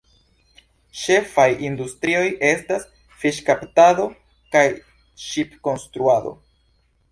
[1.01, 2.87] Ĉefaj industrioj estas
[3.21, 4.09] fiŝkaptado
[4.57, 4.67] kaj
[5.29, 6.37] ŝipkonstruado.